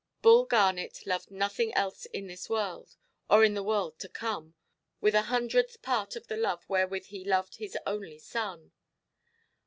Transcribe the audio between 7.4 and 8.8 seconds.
his only son.